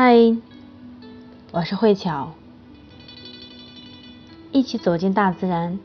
[0.00, 0.14] 嗨，
[1.50, 2.30] 我是慧巧，
[4.52, 5.80] 一起走进大自然，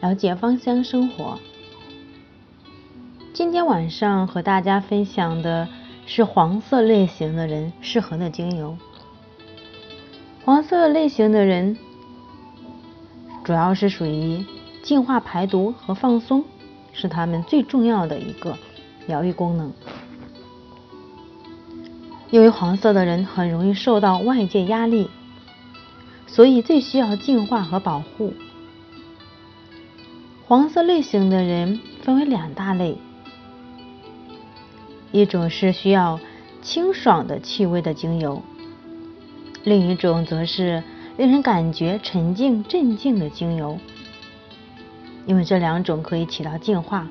[0.00, 1.38] 了解芳香生活。
[3.34, 5.68] 今天晚上和大家分享的
[6.06, 8.78] 是黄色类型的人适合的精油。
[10.46, 11.76] 黄色类型的人
[13.44, 14.46] 主要是属于
[14.82, 16.42] 净化、排毒和放松，
[16.94, 18.56] 是他们最重要的一个
[19.06, 19.70] 疗愈功能。
[22.32, 25.10] 因为黄色的人很容易受到外界压力，
[26.26, 28.32] 所以最需要净化和保护。
[30.46, 32.96] 黄色类型的人分为两大类，
[35.10, 36.18] 一种是需要
[36.62, 38.42] 清爽的气味的精油，
[39.62, 40.82] 另一种则是
[41.18, 43.78] 令人感觉沉静镇静的精油。
[45.26, 47.06] 因为这两种可以起到净化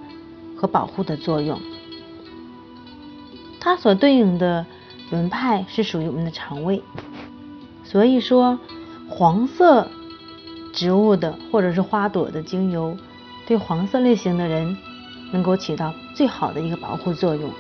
[0.58, 1.62] 和保护的作用，
[3.60, 4.66] 它所对应的。
[5.12, 6.82] 轮派是属于我们的肠胃，
[7.84, 8.58] 所以说
[9.10, 9.88] 黄色
[10.74, 12.98] 植物的或者是花朵的精油，
[13.46, 14.78] 对黄色类型的人
[15.34, 17.52] 能够起到最好的一个保护作用。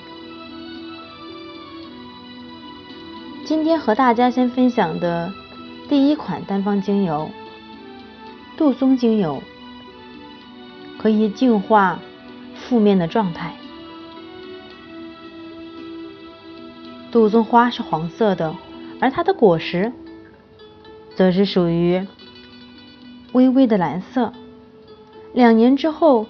[3.45, 5.33] 今天和大家先分享的
[5.89, 7.29] 第一款单方精油
[8.55, 9.43] 杜松精油，
[10.97, 11.99] 可以净化
[12.55, 13.53] 负面的状态。
[17.11, 18.55] 杜松花是黄色的，
[19.01, 19.91] 而它的果实
[21.15, 22.07] 则是属于
[23.33, 24.31] 微微的蓝色。
[25.33, 26.25] 两年之后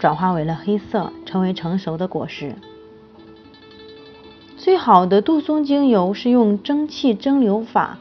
[0.00, 2.56] 转化为了黑色，成为成熟的果实。
[4.56, 7.98] 最好的杜松精油是用蒸汽蒸馏法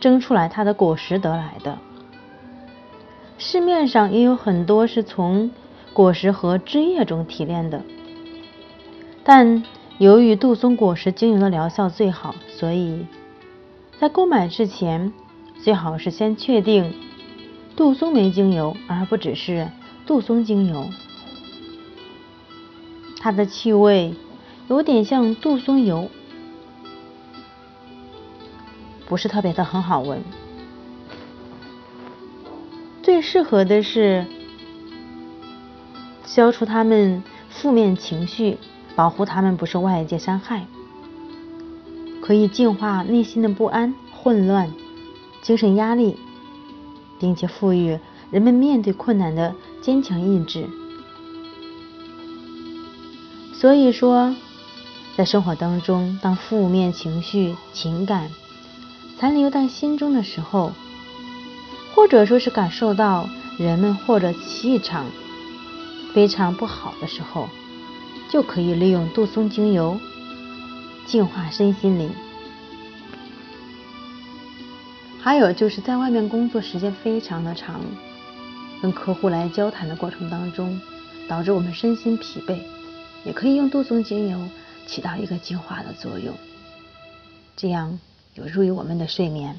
[0.00, 1.78] 蒸出来它的果实得来的。
[3.38, 5.50] 市面上也有很多是从
[5.94, 7.82] 果实和枝叶中提炼的，
[9.24, 9.64] 但。
[9.98, 13.04] 由于杜松果实精油的疗效最好，所以
[13.98, 15.12] 在购买之前
[15.60, 16.94] 最好是先确定
[17.74, 19.68] 杜松梅精油，而不只是
[20.06, 20.88] 杜松精油。
[23.18, 24.14] 它的气味
[24.68, 26.08] 有点像杜松油，
[29.06, 30.22] 不是特别的很好闻。
[33.02, 34.26] 最适合的是
[36.24, 38.58] 消除他们负面情绪。
[38.98, 40.66] 保护他们不受外界伤害，
[42.20, 44.72] 可以净化内心的不安、混乱、
[45.40, 46.16] 精神压力，
[47.20, 47.96] 并且赋予
[48.32, 50.66] 人们面对困难的坚强意志。
[53.54, 54.34] 所以说，
[55.16, 58.28] 在生活当中，当负面情绪、情感
[59.16, 60.72] 残留在心中的时候，
[61.94, 63.28] 或者说是感受到
[63.58, 65.06] 人们或者气场
[66.12, 67.48] 非常不好的时候，
[68.30, 69.98] 就可以利用杜松精油
[71.06, 72.10] 净化身心灵。
[75.20, 77.80] 还有就是在外面工作时间非常的长，
[78.80, 80.80] 跟客户来交谈的过程当中，
[81.28, 82.60] 导致我们身心疲惫，
[83.24, 84.38] 也可以用杜松精油
[84.86, 86.34] 起到一个净化的作用，
[87.56, 87.98] 这样
[88.34, 89.58] 有助于我们的睡眠。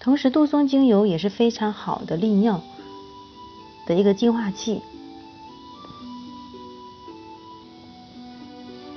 [0.00, 2.62] 同时，杜松精油也是非常好的利尿
[3.86, 4.80] 的一个净化器。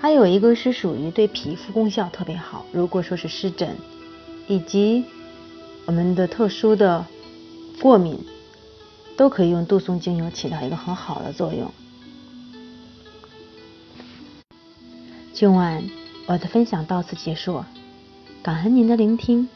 [0.01, 3.77] 还有一个是属于对皮肤功效特别好，如果说是湿疹
[4.47, 5.05] 以及
[5.85, 7.05] 我们的特殊的
[7.79, 8.17] 过敏，
[9.15, 11.71] 都可以用杜松精油起到一个很好的作用。
[15.33, 15.83] 今晚
[16.25, 17.63] 我的分享到此结束，
[18.41, 19.47] 感恩您的聆听。